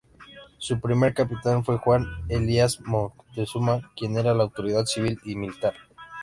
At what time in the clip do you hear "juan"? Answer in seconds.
1.77-2.07